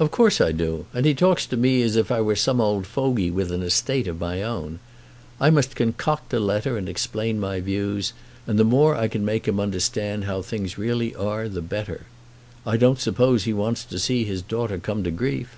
[0.00, 2.84] "Of course I do; and he talks to me as if I were some old
[2.84, 4.80] fogy with an estate of my own.
[5.40, 8.12] I must concoct a letter and explain my views;
[8.48, 12.06] and the more I can make him understand how things really are the better.
[12.66, 15.54] I don't suppose he wants to see his daughter come to grief."